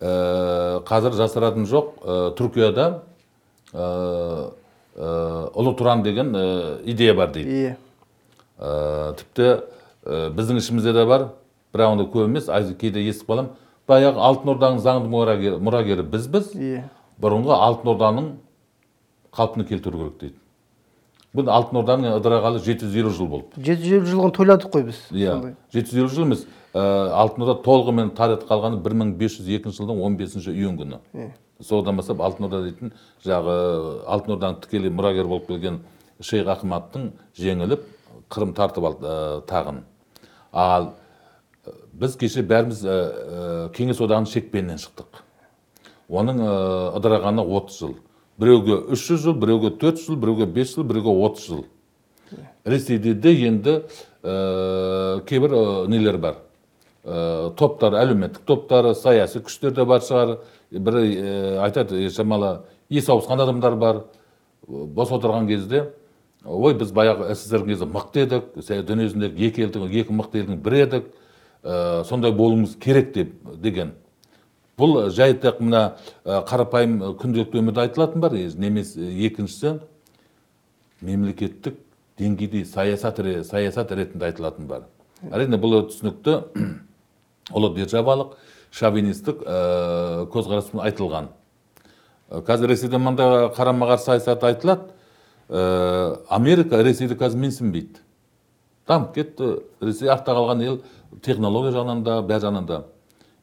[0.00, 1.94] Ә, қазір жасыратыны жоқ.
[2.04, 2.90] Ә, түркияда
[4.94, 6.44] ұлы тұран деген ә,
[6.86, 7.50] идея бар дейді.
[7.50, 7.72] Иә
[8.60, 9.48] ә, тіпті
[10.04, 11.28] ә, біздің ішімізде де бар.
[11.74, 12.46] Бірақ оны көп емес.
[12.78, 13.50] Кейде естіп қаламын
[13.88, 16.84] баяғы алтын орданың заңды мұрагері, мұрагері бізбіз иә.
[17.20, 18.30] бұрынғы алтын орданың
[19.34, 20.38] қалпына келтіру керек дейді.
[21.34, 23.48] Бұл алтын орданың ыдырағалы 750 жыл болды.
[23.58, 25.54] жеті жүз елу жылын тойладық қой біз иә сондай.
[25.72, 31.00] 750 жыл емес ә, алтын орда толығымен тарихта қалғаны 1502 жылдың 15 июнь күні.
[31.14, 31.30] Иә.
[31.60, 32.92] содан бастап алтын орда дейтін
[33.24, 35.80] жағы алтын орданың тікелей мұрагері болып келген
[36.20, 37.82] шейх ахмадтың жеңіліп
[38.30, 39.82] қырым тартып алды ә, тағын.
[40.52, 40.92] Ал
[41.92, 42.96] біз кеше бәріміз ә,
[43.76, 45.22] кеңес одағының шекпенінен шықтық
[46.08, 46.42] оның
[46.98, 47.94] ыдырағанына 30 жыл
[48.38, 51.64] біреуге 300 жыл біреуге 400 жыл біреуге 5 жыл біреуге 30 жыл
[52.64, 53.78] ресейде де енді
[54.22, 56.36] ә, кейбір нелер бар
[57.04, 60.38] ә, топтар әлеуметтік топтары саяси күштер де бар шығар
[60.70, 64.04] бірі ә, айтады «е, шамалы есі ауысқан адамдар бар
[64.66, 65.90] бос отырған кезде
[66.44, 68.48] ой біз баяғы ссср кезде мықты едік
[68.88, 71.12] дүниежүзіндегі екі елдің екі мықты елдің бірі едік
[71.64, 73.94] ә, сондай болуымыз керек деп деген.
[74.78, 78.34] Бұл жай тек мына ә, қарапайым ә, күнделікті өмірде айтылатын бар.
[78.36, 79.78] Немес екіншісі
[81.04, 81.78] мемлекеттік
[82.18, 84.84] деңгейде саясат ре- саясат ретінде айтылатын бар.
[85.32, 86.36] Әрине бұл түсінікті
[87.56, 88.36] ұлы державалық
[88.74, 91.30] шовинистік ә, көзқараспен айтылған.
[92.46, 94.90] Қазір ресейде мынандай қарама қарсы саясат айтылады.
[95.48, 98.00] Ә, америка ресейді қазір менсінбейді.
[98.88, 99.50] Дамып кетті.
[99.80, 100.80] Ресей артта қалған ел
[101.22, 102.82] технология жағынан да бәр жағынан да.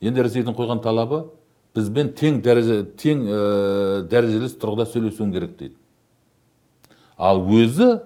[0.01, 1.25] Енді ресейдің қойған талабы
[1.75, 3.41] бізбен тең дәреже тең ә,
[4.11, 5.75] дәрежелес тұрғыда сөйлесуің керек дейді.
[7.17, 8.01] Ал өзі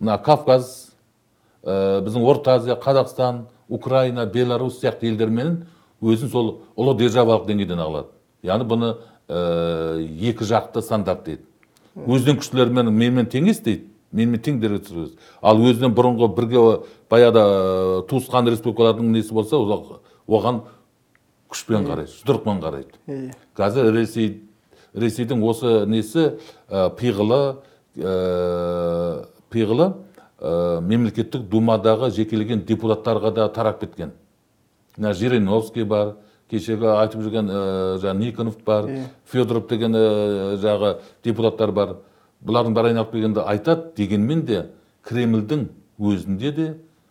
[0.00, 0.92] мына кавказ
[1.62, 5.64] ә, біздің орта азия қазақстан украина беларусь сияқты елдермен
[6.00, 8.14] өзін сол ұлы державалық деңгейден алады
[8.46, 8.94] яғни бұны
[9.28, 9.98] ә,
[10.30, 11.42] екі жақты стандарт дейді.
[11.96, 13.88] Өзінің күштілерімен менімен теңес дейді.
[14.12, 15.10] Менімен тең дәрежеде
[15.42, 16.62] ал өзінен бұрынғы бірге
[17.10, 17.44] баяғыда
[18.10, 20.62] туысқан республикалардың несі болса ол- оған
[21.50, 23.32] күшпен қарайды жұдырықпен қарайды.
[23.56, 24.42] Қазір ресей
[24.94, 26.38] ресейдің осы несі
[26.70, 27.58] ә, пиғылы
[27.96, 29.92] ә, пиғылы
[30.40, 34.12] ә, мемлекеттік думадағы жекелеген депутаттарға да тарап кеткен.
[34.96, 36.14] Мына жириновский бар
[36.50, 37.60] кешегі айтып жүрген ә,
[38.02, 38.88] жаңағы никонов бар
[39.24, 41.96] федоров деген ә, жағы депутаттар бар.
[42.46, 44.62] Бұлардың бәрі айналып келгенде айтады дегенмен де
[45.06, 45.66] кремльдің
[45.98, 46.66] өзінде де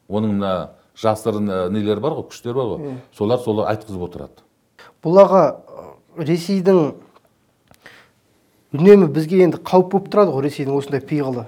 [0.09, 0.53] оның мына
[0.99, 2.95] жасырын ә, нелері бар ғой күштері бар ғой.
[3.15, 4.45] Солар солар айтқызып отырады.
[5.03, 5.43] Бұл аға
[6.17, 6.81] ресейдің
[8.75, 11.45] үнемі бізге енді қауіп болып тұрады ғой ресейдің осындай пиғылы.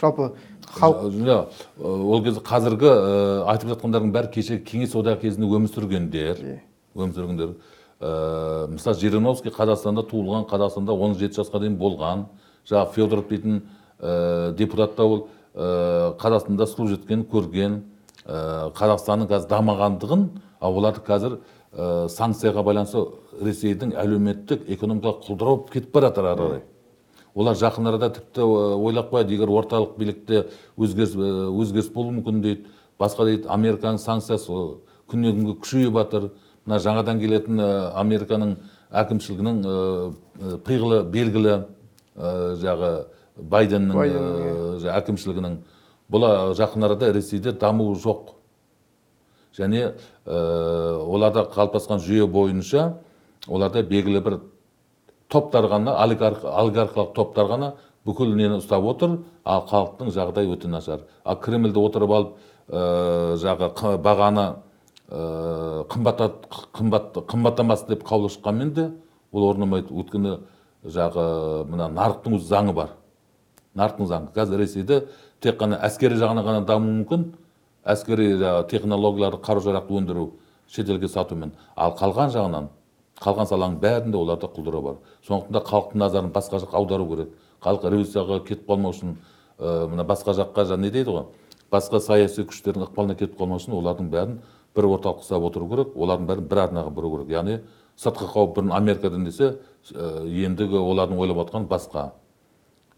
[0.00, 0.32] Жалпы
[0.76, 1.38] халық Иә,
[1.80, 6.42] ол кезде қазіргі ә, айтып жатқандардың бәрі кеше кеңес одағы кезінде өмір сүргендер.
[6.96, 7.54] Өмір сүргендер.
[8.00, 12.26] Ә, мысалы жириновский қазақстанда туылған қазақстанда 17 жасқа дейін болған.
[12.68, 13.62] Жаңағы федоров дейтін
[14.00, 17.82] ә, депутат та ол ә, қазақстанда служит еткен көрген
[18.26, 20.26] ә, қазақстанның қазір дамығандығын
[20.60, 21.38] ал оларды қазір
[21.72, 23.04] ә, санкцияға байланысты
[23.42, 26.62] ресейдің әлеуметтік экономикалық құлдырау кетіп бара жатыр ары қарай.
[27.36, 28.42] Олар жақын арада тіпті
[28.80, 30.46] ойлап қояды егер орталық билікте
[30.80, 32.66] өзгеріс өзгеріс болуы мүмкін дейді.
[32.98, 34.56] Басқа дейді американың санкциясы
[35.10, 36.30] күннен күнге күшейіп жатыр
[36.64, 38.56] мына жаңадан келетін американың
[38.88, 41.58] әкімшілігінің ә, пиғылы белгілі
[42.16, 42.90] жағы
[43.36, 45.56] байденнің Байден, ә, жа- әкімшілігінің.
[46.10, 46.24] Бұл
[46.56, 48.32] жақын арада ресейде даму жоқ.
[49.56, 49.94] Және
[50.26, 52.94] ә, оларда қалыптасқан жүйе бойынша
[53.48, 54.38] оларда белгілі бір
[55.28, 57.72] топтар ғана олигарх олигархиялық топтар ғана
[58.06, 59.18] бүкіл нені ұстап отыр.
[59.44, 61.00] Ал халықтың жағдайы өте нашар.
[61.24, 62.36] Ал кремльде отырып алып
[62.70, 64.46] ә, жағы бағаны
[65.10, 68.90] ә, қымбаттат қымбат қымбаттамасын деп қаулы шыққанмен де
[69.32, 69.92] ол орнамайды.
[69.92, 70.38] Өйткені
[70.86, 72.94] жағы мына нарықтың өз заңы бар.
[73.74, 74.32] Нарықтың заңы.
[74.34, 75.02] Қазір ресейде
[75.40, 77.28] тек қана әскери жағынан ғана даму мүмкін.
[77.84, 78.34] Әскери
[78.70, 80.30] технологияларды қару жарақты өндіру
[80.70, 81.52] шетелге сатумен.
[81.76, 82.68] Ал қалған жағынан
[83.22, 84.96] қалған саланың бәрінде оларда құлдырау бар.
[85.26, 87.30] Сондықтан да халықтың назарын басқа жаққа аудару керек.
[87.64, 89.16] Халық революцияға кетіп қалмау үшін
[89.58, 91.24] ә, мына басқа жаққа жаңа не дейді ғой?
[91.72, 94.36] Басқа саяси күштердің ықпалына кетіп қалмау үшін олардың бәрін
[94.76, 95.96] бір орталыққа ұстап отыру керек.
[95.96, 97.32] Олардың бәрін бір арнаға бұру керек.
[97.32, 97.60] Яғни
[97.96, 99.56] сыртқы қауіп бұрын америкадан десе
[99.94, 102.10] ендігі олардың ойлап отқан басқа.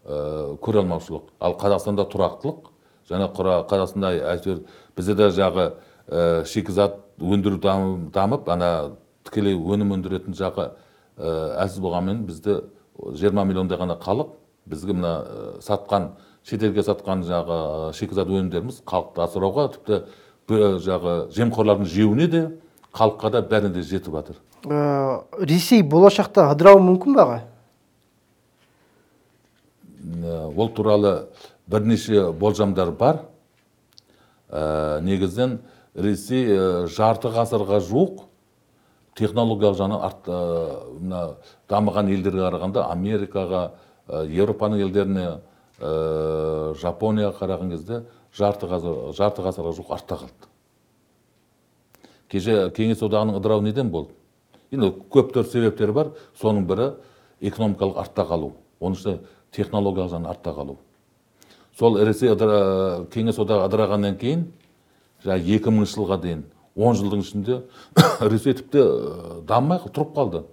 [0.05, 1.29] Ә, көре алмаушылық.
[1.39, 2.69] Ал қазақстанда тұрақтылық
[3.09, 4.63] және қазақстанда әйтеуір
[4.97, 5.65] бізде де жағы
[6.07, 8.91] ә, шикізат өндіру дам- дамып ана
[9.27, 10.71] тікелей өнім өндіретін жағы
[11.17, 12.61] ә, әлсіз болғанмен бізде
[12.99, 14.33] 20 миллиондай ғана халық
[14.65, 15.13] бізге мына
[15.61, 16.13] сатқан
[16.47, 20.01] шетелге сатқан жағы шикізат өнімдеріміз халықты асырауға тіпті
[20.83, 22.43] жағы жемқорлардың жеуіне де
[22.93, 24.39] халыққа да бәріне де жетіп жатыр.
[24.65, 27.39] Ә, ресей болашақта ыдырауы мүмкін бе аға
[29.99, 31.27] Ә, ол туралы
[31.67, 33.25] бірнеше болжамдар бар.
[34.49, 35.59] Ә, негізінен
[35.95, 38.25] ресей ә, жарты ғасырға жуық
[39.19, 40.39] технологиялық жағынан арт ә,
[40.99, 41.23] мына
[41.69, 43.63] дамыған елдерге қарағанда америкаға
[44.07, 45.27] ә, еуропаның елдеріне
[45.79, 50.49] ә, жапонияға қараған кезде жарты ғасыр жарты ғасырға жуық артта қалды.
[52.29, 54.13] Кеше кеңес одағының ыдырауы неден болды?
[54.71, 56.11] Енді көптөр себептері бар.
[56.39, 56.91] Соның бірі
[57.41, 58.53] экономикалық артта қалу.
[58.79, 59.19] Оның ішінде
[59.55, 60.77] технологиялық жағынан артта қалу.
[61.77, 64.47] Сол ресей ыдыра- кеңес одағы ыдырағаннан кейін
[65.25, 66.43] жаңағы екі мыңыншы жылға дейін
[66.75, 67.61] он жылдың ішінде
[68.31, 70.43] ресей тіпті ә, дамымай тұрып қалды.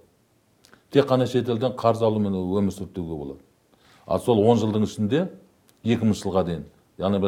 [0.91, 3.39] Тек қана шетелден қарыз алумен өмір сүрді деуге болады.
[4.07, 5.27] Ал сол он жылдың ішінде
[5.83, 6.65] екі мыңыншы жылға дейін
[6.97, 7.19] яғни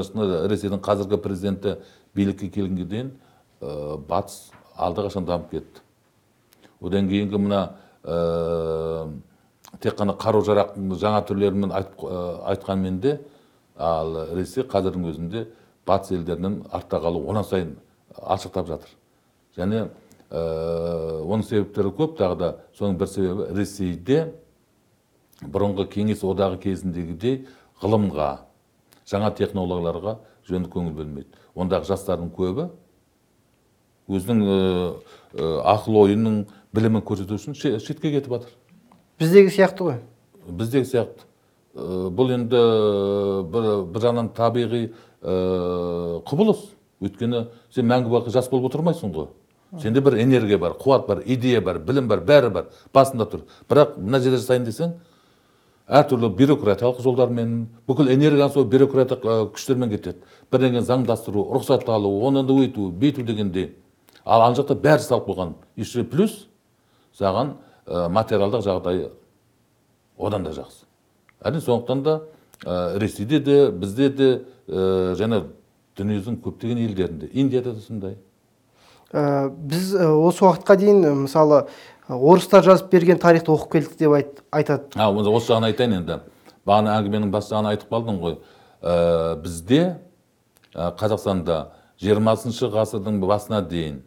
[0.50, 1.76] ресейдің қазіргі президенті
[2.16, 3.12] билікке келгенге дейін
[3.62, 5.82] ә, батыс алдақашан дамып кетті.
[6.82, 7.62] Одан кейінгі мына
[8.04, 9.10] ә,
[9.82, 13.20] тек қана қару жарақтың жаңа түрлерімен айтып, ә, айтқанмен де
[13.78, 15.48] ал ресей қазірдің өзінде
[15.88, 17.76] батыс елдерінен артта қалу онан сайын
[18.16, 18.90] алшақтап жатыр.
[19.58, 19.88] Және
[20.30, 20.42] ә,
[21.24, 24.34] оның себептері көп тағы да соның бір себебі ресейде
[25.44, 27.46] бұрынғы кеңес одағы кезіндегідей
[27.82, 28.30] ғылымға
[29.10, 30.18] жаңа технологияларға
[30.50, 31.30] жөнді көңіл бөлмейді.
[31.56, 32.70] Ондағы жастардың көбі
[34.10, 34.44] өзінің
[35.70, 36.40] ақыл ойының
[36.74, 38.54] білімін көрсету үшін ше- шетке кетіп жатыр.
[39.20, 40.00] Біздегі сияқты ғой.
[40.50, 41.26] Біздегі сияқты.
[41.76, 42.62] Бұл енді
[43.54, 44.90] бір, бір жағынан табиғи
[46.30, 46.64] құбылыс.
[47.00, 49.30] Өйткені сен мәңгі бақи жас болып отырмайсың ғой.
[49.80, 53.46] Сенде бір энергия бар қуат бар идея бар білім бар бәрі бар басында тұр.
[53.70, 54.96] Бірақ мына жерде жасайын десең
[55.88, 60.18] әртүрлі бюрократиялық жолдармен бүкіл энергияң сол бюрократиялық күштермен кетеді.
[60.52, 63.76] Бірдеңені заңдастыру рұқсат алу оны өйту бүйту дегендей.
[64.26, 66.48] Ал ана жақта бәрі салып қойған еще плюс
[67.18, 67.56] саған
[67.86, 69.12] ә, материалдық жағдайы
[70.18, 70.86] одан да жақсы.
[71.42, 72.22] Әрине сондықтан да
[72.66, 74.30] ә, ресейде де бізде де
[74.68, 75.44] ә, және
[75.98, 78.18] дүниежүзінің көптеген елдерінде индияда да сондай.
[79.12, 81.66] Ә, біз ә, осы уақытқа дейін мысалы
[82.10, 86.20] орыстар жазып берген тарихты оқып келдік деп айт, айтады а осы осы жағын айтайын енді.
[86.68, 88.38] Бағана әңгіменің бас жағын айтып қалдың ғой.
[88.82, 89.82] Ә, бізде
[90.74, 91.70] ә, қазақстанда
[92.02, 94.04] жиырмасыншы ғасырдың басына дейін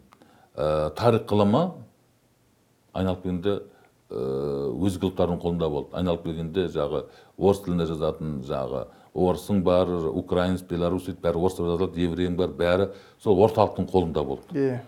[0.55, 1.63] ә, тарих ғылымы
[2.93, 4.23] айналып келгенде ә,
[4.85, 7.05] өзге ұлттардың қолында болды айналып келгенде жағы
[7.37, 12.89] орыс тілінде жазатын жағы орысың бар украинец белорусец бәрі орысша жазылады еврейің бар бәрі
[13.23, 14.81] сол орталықтың қолында болды иә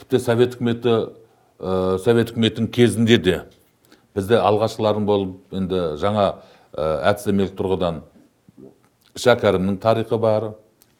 [0.00, 0.96] тіпті совет үкіметі
[1.58, 3.42] ә, совет үкіметінің кезінде де
[4.16, 6.26] бізде алғашқылардың болып енді жаңа
[6.72, 8.02] ә, әдістемелік тұрғыдан
[9.18, 10.52] шәкәрімнің тарихы бар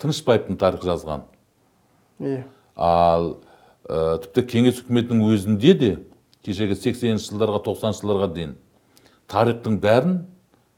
[0.03, 1.25] тынышбаевтың тарихы жазған.
[2.21, 2.43] Иә
[2.77, 3.37] ал
[3.89, 5.93] ә, тіпті кеңес үкіметінің өзінде де
[6.47, 8.57] кешегі 80-ші жылдарға 90-ші жылдарға дейін
[9.31, 10.19] тарихтың бәрін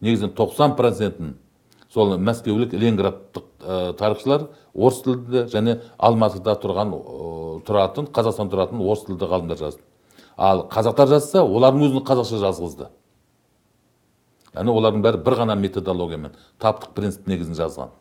[0.04, 1.34] негізінен 90 процентін
[1.94, 7.02] сол мәскеулік ленинградтық ә, тарихшылар орыс тілді және алматыда тұрған ә,
[7.66, 9.82] тұратын қазақстан тұратын орыс тілді ғалымдар жазды.
[10.36, 12.88] Ал қазақтар жазса олардың өзін қазақша жазғызды.
[14.54, 17.94] Яғни олардың бәрі бір ғана методологиямен таптық принцип негізін жазған.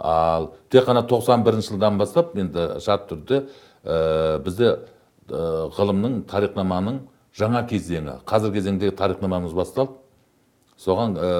[0.00, 3.42] Ал тек қана 91 жылдан бастап енді шарт түрде
[3.84, 4.72] ә, бізде
[5.28, 7.02] ә, ғылымның тарихнаманың
[7.36, 9.98] жаңа кезеңі қазір кезеңдегі тарихнамамыз басталды.
[10.80, 11.30] Соған ә,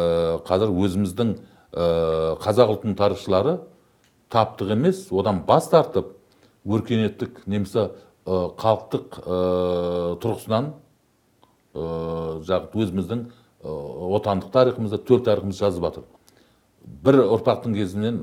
[0.45, 1.35] қазір өзіміздің
[1.73, 3.59] ә, қазақ ұлтының тарихшылары
[4.31, 6.13] таптық емес одан бас тартып
[6.69, 7.89] өркениеттік немесе
[8.27, 9.41] халықтық ә,
[10.21, 10.73] тұрғысынан
[11.75, 13.29] ә, өзіміздің
[13.61, 16.05] отандық тарихымызды төл тарихымызды жазып жатыр.
[16.81, 18.23] Бір ұрпақтың кезінен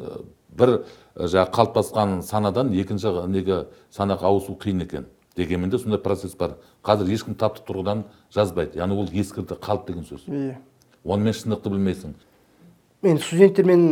[0.57, 0.79] бір
[1.15, 6.57] жаңағы қалыптасқан санадан екінші неге санаға ауысу қиын екен дегенмен де сондай процесс бар.
[6.83, 8.79] Қазір ешкім таптық тұрғыдан жазбайды.
[8.79, 10.25] Яғни ол ескірді қалды деген сөз.
[10.25, 10.57] Иә.
[11.05, 12.15] Онымен шындықты білмейсің.
[13.05, 13.83] Енді студенттермен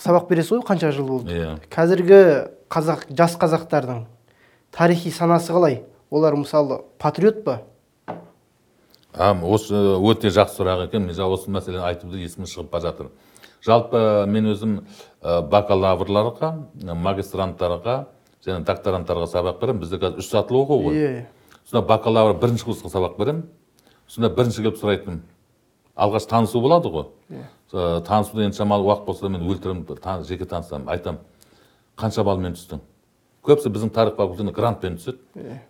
[0.00, 1.36] сабақ бересіз ғой қанша жыл болды?
[1.36, 1.58] Иә.
[1.68, 2.20] Қазіргі
[2.72, 4.06] қазақ жас қазақтардың
[4.72, 5.82] тарихи санасы қалай?
[6.10, 7.60] Олар мысалы патриот па?
[9.12, 11.04] Осы өте жақсы сұрақ екен.
[11.04, 13.12] Мен жаңа осы мәселені айтуды есіме шығып бара жатыр.
[13.66, 14.00] Жалпы
[14.30, 14.76] мен өзім
[15.22, 16.50] ә, бакалаврларға
[16.94, 17.96] магистранттарға
[18.46, 19.80] және докторанттарға сабақ беремін.
[19.82, 20.94] Бізде қазір үш сатылы оқу ғой.
[20.94, 21.24] Иә
[21.66, 23.44] сонда бакалавр бірінші курсқа сабақ беремін.
[24.08, 25.20] Сонда бірінші келіп сұрайтыным
[25.96, 27.08] алғаш танысу болады ғой.
[27.72, 30.86] Ә, танысудан енді шамалы уақыт болса мен өлтіремін тан- жеке танысамын.
[30.88, 31.18] Айтамын
[31.98, 32.78] қанша балмен түстің?
[33.42, 35.18] Көбісі біздің тарих факультетіне грантпен түседі.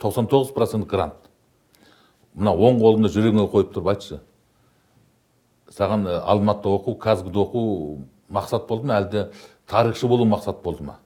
[0.01, 1.15] Тоқсан тоғыз процент грант.
[2.37, 4.19] Мына оң қолыңды жүрегіңе қойып тұрып айтшы.
[5.79, 7.65] Саған ә, алматыда оқу казгуда оқу
[8.29, 9.01] мақсат болды ма?
[9.01, 9.31] Әлде
[9.67, 11.01] тарихшы болу мақсат болды ма?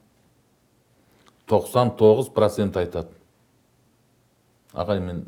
[1.51, 3.11] тоқсан тоғыз процент айтады.
[4.73, 5.25] Ағай мен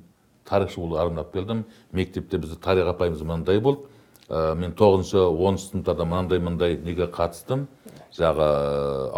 [0.48, 1.66] тарихшы болуды армандап келдім.
[1.92, 3.90] Мектепте бізде тарих апайымыз мынандай болды.
[4.30, 7.68] Ә, мен тоғызыншы оныншы сыныптарда мынандай мындай неге қатыстым?
[8.16, 8.48] Жағы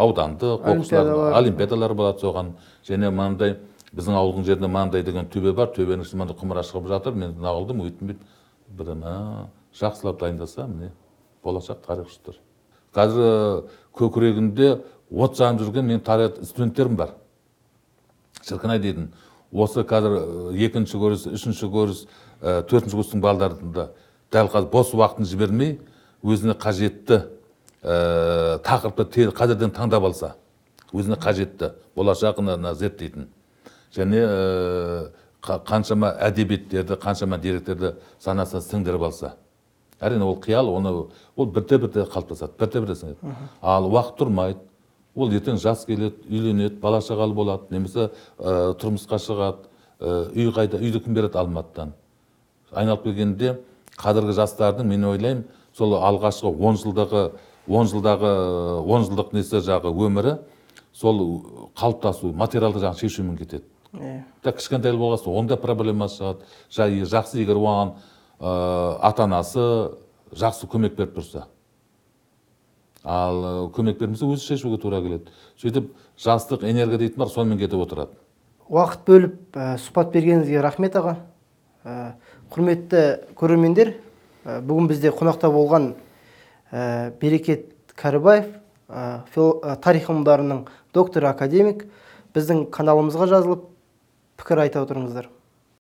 [0.02, 1.36] аудандық оқушылар Олимпиадалар.
[1.38, 2.54] олимпиадалар болады соған.
[2.88, 3.58] Және мынандай
[3.94, 5.70] біздің ауылдың жерінде мынандай деген төбе бар.
[5.76, 7.14] Төбенің ішінде мынандай құмыра шығып жатыр.
[7.14, 9.14] Мен нағылдым өйттім бүйттім бір ана
[9.80, 10.90] жақсылап дайындаса міне
[11.44, 12.40] болашақ тарихшылар
[12.96, 13.66] қазір
[13.96, 14.70] көкірегімде
[15.10, 17.10] от жанып жүрген менің тарих студенттерім бар.
[18.42, 19.10] Шіркін ай дейтін.
[19.52, 22.06] Осы қазір ә, екінші курс үшінші курс
[22.40, 23.90] ә, төртінші курстың балдарында
[24.32, 25.76] дәл қазір бос уақытын жібермей
[26.24, 27.20] өзіне қажетті
[27.82, 30.34] ә, тақырыпты қазірден таңдап алса
[30.92, 33.28] өзіне қажетті болашағына зерттейтін
[33.94, 35.10] және ә,
[35.40, 39.36] қа- қаншама әдебиеттерді қаншама деректерді санасына сіңдіріп алса.
[40.00, 40.92] Әрине ол қиял оны
[41.36, 43.36] ол бірте бірте қалыптасады бірте бірте сіңеді.
[43.62, 44.58] Ал уақыт тұрмайды
[45.14, 49.68] ол ертең жас келеді үйленеді бала шағалы болады немесе ә, тұрмысқа шығады
[50.00, 51.94] ә, үй қайда үйді кім береді алматыдан?
[52.72, 53.56] Айналып келгенде
[53.96, 57.30] қазіргі жастардың мен ойлаймын сол алғашқы он жылдағы
[57.66, 58.34] он жылдағы
[58.84, 60.36] он жылдық несі жағы өмірі
[60.92, 61.22] сол
[61.76, 63.64] қалыптасу материалды жағын шешумен кетеді.
[63.96, 64.22] Иә.
[64.44, 66.36] Кішкентай болған соң онда проблемасы
[66.70, 67.06] шығады.
[67.08, 67.94] Жақсы егер оған
[68.40, 69.62] ә, ата анасы
[70.36, 71.46] жақсы көмек беріп тұрса.
[73.04, 75.30] Ал ә, көмек бермесе өзі шешуге тура келеді.
[75.60, 78.16] Сөйтіп жастық энергия дейтін бар сонымен кетіп отырады.
[78.68, 81.16] Уақыт бөліп ә, сұхбат бергеніңізге рахмет аға.
[81.86, 82.16] Ә,
[82.50, 83.04] құрметті
[83.38, 83.94] көрермендер
[84.44, 85.92] ә, бүгін бізде қонақта болған
[86.72, 88.50] ә, берекет кәрібаев
[88.90, 91.86] ә, тарих ғылымдарының докторы академик.
[92.34, 93.68] Біздің каналымызға жазылып
[94.36, 95.30] пікір айта отырыңыздар.